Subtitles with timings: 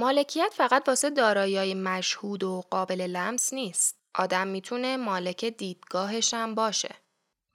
[0.00, 3.98] مالکیت فقط واسه دارایی مشهود و قابل لمس نیست.
[4.14, 6.94] آدم می‌تونه مالک دیدگاهش هم باشه.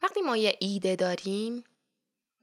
[0.01, 1.63] وقتی ما یه ایده داریم،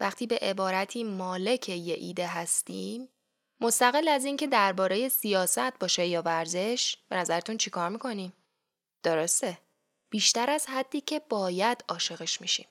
[0.01, 3.09] وقتی به عبارتی مالک یه ایده هستیم،
[3.61, 8.33] مستقل از اینکه درباره سیاست باشه یا ورزش، به نظرتون چیکار می‌کنیم؟
[9.03, 9.59] درسته.
[10.11, 12.67] بیشتر از حدی که باید عاشقش میشیم.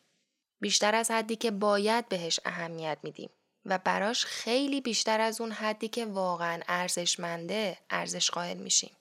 [0.61, 3.29] بیشتر از حدی که باید بهش اهمیت میدیم
[3.66, 8.96] و براش خیلی بیشتر از اون حدی که واقعا ارزشمنده ارزش قائل میشیم.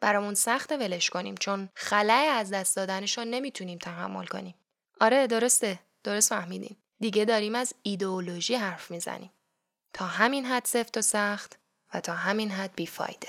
[0.00, 4.54] برامون سخت ولش کنیم چون خلای از دست دادنش رو نمی‌تونیم تحمل کنیم.
[5.00, 6.76] آره درسته درست فهمیدیم.
[7.00, 9.30] دیگه داریم از ایدئولوژی حرف می‌زنیم.
[9.92, 11.58] تا همین حد سفت و سخت
[11.94, 13.28] و تا همین حد بیفایده.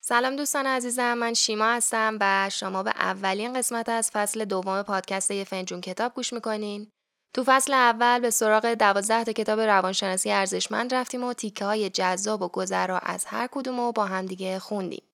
[0.00, 5.30] سلام دوستان عزیزم من شیما هستم و شما به اولین قسمت از فصل دوم پادکست
[5.30, 6.90] یه فنجون کتاب گوش می‌کنین.
[7.34, 12.42] تو فصل اول به سراغ دوازده تا کتاب روانشناسی ارزشمند رفتیم و تیکه های جذاب
[12.42, 15.07] و گذرا از هر کدوم رو با همدیگه خوندیم.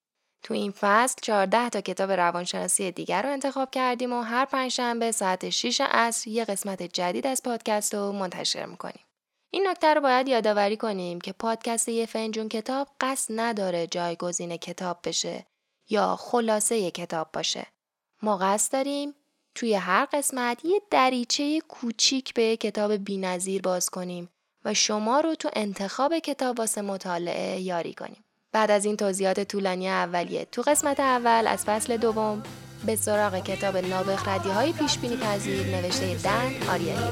[0.45, 5.51] تو این فصل 14 تا کتاب روانشناسی دیگر رو انتخاب کردیم و هر پنجشنبه ساعت
[5.51, 9.05] 6 عصر یه قسمت جدید از پادکست رو منتشر می‌کنیم.
[9.51, 14.99] این نکته رو باید یادآوری کنیم که پادکست یه فنجون کتاب قصد نداره جایگزین کتاب
[15.05, 15.47] بشه
[15.89, 17.67] یا خلاصه کتاب باشه.
[18.23, 19.15] ما قصد داریم
[19.55, 24.31] توی هر قسمت یه دریچه کوچیک به کتاب بینظیر باز کنیم
[24.65, 28.25] و شما رو تو انتخاب کتاب واسه مطالعه یاری کنیم.
[28.55, 30.47] بعد از این توضیحات طولانی اولیه.
[30.53, 32.43] تو قسمت اول از فصل دوم
[32.87, 37.11] به سراغ کتاب نابخ ردی های پیش بینی پذیر نوشته دن آریانی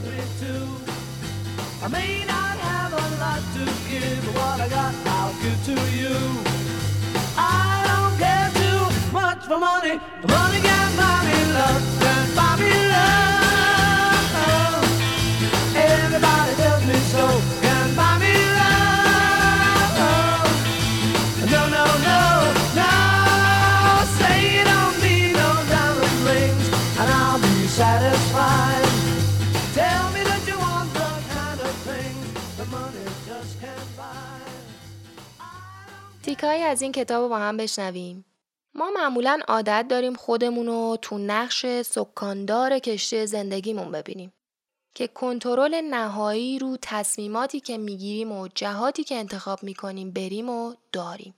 [36.32, 38.24] تیکایی از این کتاب رو با هم بشنویم.
[38.74, 44.32] ما معمولا عادت داریم خودمون رو تو نقش سکاندار کشتی زندگیمون ببینیم
[44.94, 51.34] که کنترل نهایی رو تصمیماتی که می‌گیریم و جهاتی که انتخاب می‌کنیم بریم و داریم.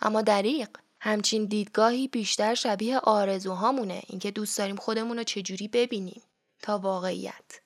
[0.00, 0.68] اما دریق
[1.00, 6.22] همچین دیدگاهی بیشتر شبیه آرزوهامونه اینکه دوست داریم خودمون رو چجوری ببینیم
[6.62, 7.60] تا واقعیت.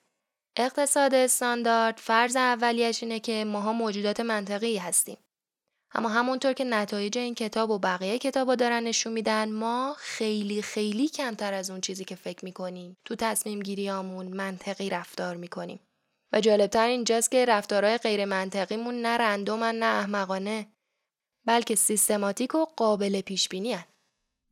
[0.55, 5.17] اقتصاد استاندارد فرض اولیش اینه که ماها موجودات منطقی هستیم
[5.95, 11.07] اما همونطور که نتایج این کتاب و بقیه کتاب دارن نشون میدن ما خیلی خیلی
[11.07, 12.97] کمتر از اون چیزی که فکر می‌کنیم.
[13.05, 15.79] تو تصمیم گیریامون منطقی رفتار می‌کنیم.
[16.33, 20.67] و جالبتر اینجاست که رفتارهای غیر منطقیمون نه رندومن نه احمقانه
[21.45, 23.77] بلکه سیستماتیک و قابل پیش بینی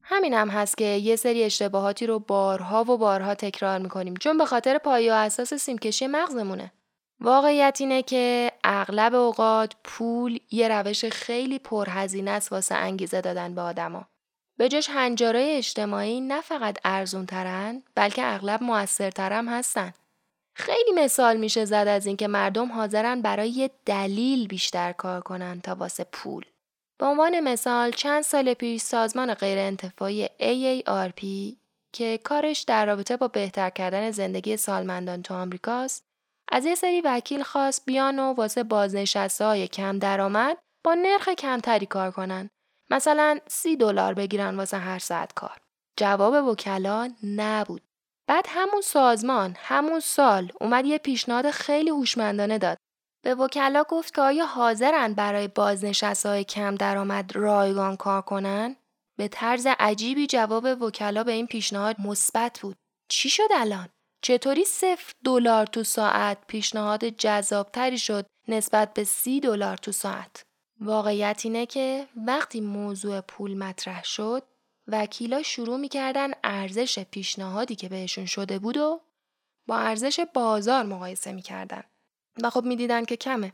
[0.04, 4.46] همین هم هست که یه سری اشتباهاتی رو بارها و بارها تکرار می‌کنیم چون به
[4.46, 6.72] خاطر پایه و اساس سیمکشی مغزمونه.
[7.22, 13.62] واقعیت اینه که اغلب اوقات پول یه روش خیلی پرهزینه است واسه انگیزه دادن به
[13.62, 14.06] آدما.
[14.58, 19.94] به جاش هنجارای اجتماعی نه فقط ارزون ترن بلکه اغلب موثرترم هستن.
[20.54, 25.76] خیلی مثال میشه زد از اینکه مردم حاضرن برای یه دلیل بیشتر کار کنن تا
[25.76, 26.46] واسه پول.
[26.98, 31.56] به عنوان مثال چند سال پیش سازمان غیر انتفاعی AARP
[31.94, 36.11] که کارش در رابطه با بهتر کردن زندگی سالمندان تو آمریکاست
[36.52, 41.86] از یه سری وکیل خواست بیان و واسه بازنشسته های کم درآمد با نرخ کمتری
[41.86, 42.50] کار کنن.
[42.90, 45.58] مثلا سی دلار بگیرن واسه هر ساعت کار.
[45.98, 47.82] جواب وکلا نبود.
[48.28, 52.78] بعد همون سازمان همون سال اومد یه پیشنهاد خیلی هوشمندانه داد.
[53.24, 58.76] به وکلا گفت که آیا حاضرن برای بازنشسته های کم درآمد رایگان کار کنن؟
[59.18, 62.76] به طرز عجیبی جواب وکلا به این پیشنهاد مثبت بود.
[63.12, 63.90] چی شد الان؟
[64.22, 70.44] چطوری صفر دلار تو ساعت پیشنهاد جذابتری شد نسبت به سی دلار تو ساعت؟
[70.82, 74.44] واقعیت اینه که وقتی موضوع پول مطرح شد
[74.88, 79.02] وکیلا شروع می‌کردن ارزش پیشنهادی که بهشون شده بود و
[79.68, 81.84] با ارزش بازار مقایسه می‌کردن
[82.44, 83.54] و خب می‌دیدن که کمه.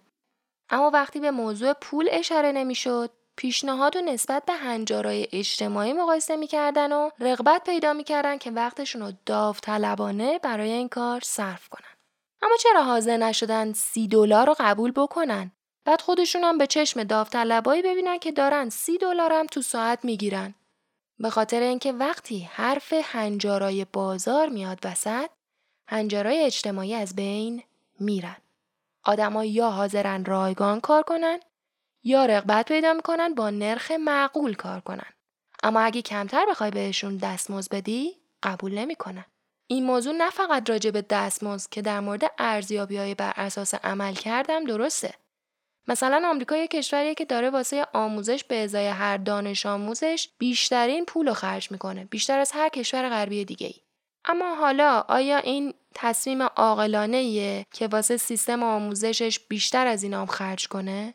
[0.69, 6.92] اما وقتی به موضوع پول اشاره نمی‌شد پیشنهاد و نسبت به هنجارای اجتماعی مقایسه می‌کردن
[6.92, 11.98] و رغبت پیدا می‌کردن که وقتشون رو داوطلبانه برای این کار صرف کنن.
[12.42, 15.51] اما چرا حاضر نشدن سی دلار رو قبول بکنن؟
[15.86, 20.56] بعد خودشون هم به چشم داوطلبایی ببینن که دارن سی دلار هم تو ساعت می‌گیرن.
[21.19, 25.30] به خاطر اینکه وقتی حرف هنجارای بازار میاد وسط،
[25.88, 27.63] هنجارای اجتماعی از بین
[28.00, 28.38] میرن.
[29.04, 31.39] آدما یا حاضرن رایگان کار کنن
[32.07, 35.13] یا رغبت پیدا می‌کنن با نرخ معقول کار کنن.
[35.63, 39.25] اما اگه کمتر بخوای بهشون دستمزد بدی قبول نمی‌کنن.
[39.68, 44.13] این موضوع نه فقط راجع به دستمزد که در مورد ارزیابی های بر اساس عمل
[44.13, 45.13] کردم درسته.
[45.88, 51.27] مثلا آمریکا یک کشوریه که داره واسه آموزش به ازای هر دانش آموزش بیشترین پول
[51.27, 53.75] رو خرج می‌کنه بیشتر از هر کشور غربی دیگه ای.
[54.25, 60.68] اما حالا آیا این تصمیم عاقلانه که واسه سیستم آموزشش بیشتر از این هم خرج
[60.68, 61.13] کنه؟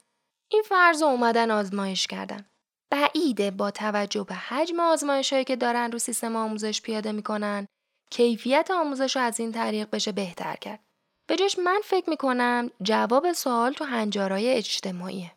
[0.53, 2.47] این فرض اومدن آزمایش کردن.
[2.91, 7.67] بعیده با توجه به حجم آزمایش هایی که دارن رو سیستم آموزش پیاده می‌کنن
[8.11, 10.81] کیفیت آموزش رو از این طریق بشه بهتر کرد.
[11.27, 15.33] به جاش من فکر می‌کنم جواب سوال تو هنجارای اجتماعیه.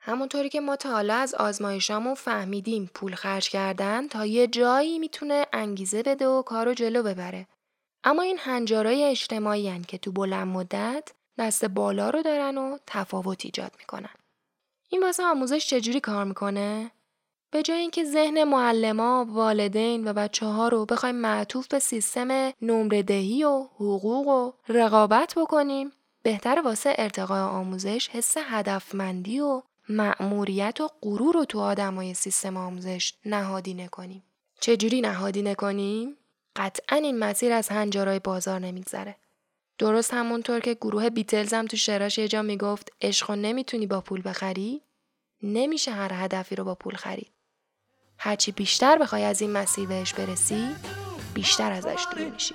[0.00, 5.46] همونطوری که ما تا حالا از آزمایشامون فهمیدیم پول خرج کردن تا یه جایی می‌تونه
[5.52, 7.46] انگیزه بده و کارو جلو ببره.
[8.04, 13.44] اما این هنجارای اجتماعی هن که تو بلند مدت دست بالا رو دارن و تفاوت
[13.44, 14.14] ایجاد می‌کنن.
[14.92, 16.90] این واسه آموزش چجوری کار می‌کنه؟
[17.50, 23.02] به جای اینکه ذهن معلما، والدین و بچه ها رو بخوایم معطوف به سیستم نمره
[23.02, 25.92] دهی و حقوق و رقابت بکنیم،
[26.22, 33.14] بهتر واسه ارتقای آموزش حس هدفمندی و مأموریت و غرور رو تو آدمای سیستم آموزش
[33.26, 34.22] نهادینه کنیم.
[34.60, 36.16] چجوری نهادینه کنیم؟
[36.56, 39.16] قطعا این مسیر از هنجارای بازار نمیگذره.
[39.80, 44.22] درست همونطور که گروه بیتلز هم تو شعراش یه جا می‌گفت عشق نمی‌تونی با پول
[44.24, 44.82] بخری؟
[45.42, 47.32] نمیشه هر هدفی رو با پول خرید.
[48.18, 50.68] هرچی بیشتر بخوای از این مسیر بهش برسی
[51.34, 52.54] بیشتر ازش دور میشی.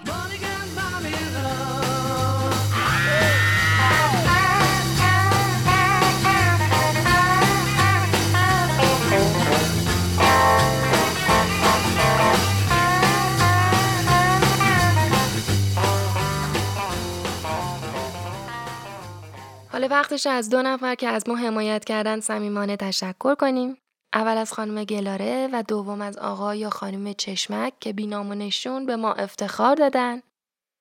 [19.95, 23.77] وقتش از دو نفر که از ما حمایت کردن صمیمانه تشکر کنیم.
[24.13, 29.13] اول از خانم گلاره و دوم از آقا یا خانم چشمک که بینامونشون به ما
[29.13, 30.21] افتخار دادن.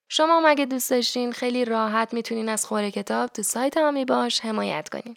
[0.09, 4.89] شما مگه دوست داشتین خیلی راحت می‌تونین از خوره کتاب تو سایت همی باش حمایت
[4.89, 5.17] کنین.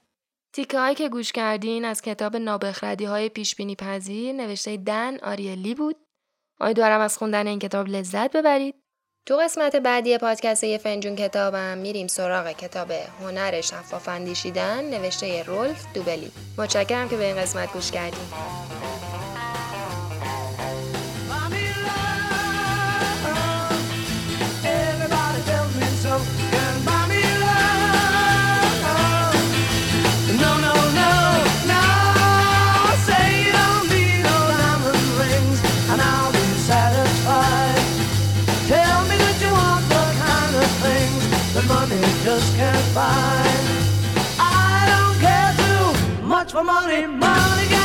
[0.53, 5.75] تیکه هایی که گوش کردین از کتاب نابخردی های پیش بینی پذیر نوشته دن آریلی
[5.75, 5.95] بود.
[6.59, 8.75] امیدوارم از خوندن این کتاب لذت ببرید.
[9.27, 12.91] تو قسمت بعدی پادکست یه فنجون کتابم میریم سراغ کتاب
[13.21, 16.31] هنر شفاف اندیشیدن نوشته رولف دوبلی.
[16.57, 18.33] متشکرم که به این قسمت گوش کردیم.
[42.97, 44.39] Just.
[44.39, 47.76] I don't care too much for money, money.